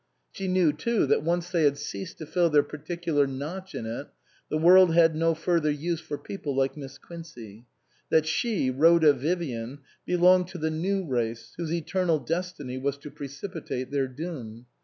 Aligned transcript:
She 0.31 0.47
knew 0.47 0.73
too 0.73 1.05
that 1.05 1.21
once 1.21 1.51
they 1.51 1.61
had 1.63 1.77
ceased 1.77 2.17
to 2.17 2.25
fill 2.25 2.49
their 2.49 2.63
particular 2.63 3.27
notch 3.27 3.75
in 3.75 3.85
it, 3.85 4.07
the 4.49 4.57
world 4.57 4.95
had 4.95 5.15
no 5.15 5.35
further 5.35 5.69
use 5.69 6.01
for 6.01 6.17
people 6.17 6.55
like 6.55 6.75
Miss 6.75 6.97
Quincey; 6.97 7.67
that 8.09 8.25
she, 8.25 8.71
Rhoda 8.71 9.13
Vivian, 9.13 9.77
belonged 10.07 10.47
to 10.47 10.57
the 10.57 10.71
new 10.71 11.05
race 11.05 11.53
whose 11.55 11.71
eternal 11.71 12.17
destiny 12.17 12.79
was 12.79 12.97
to 12.97 13.11
precipitate 13.11 13.91
their 13.91 14.07
doom. 14.07 14.65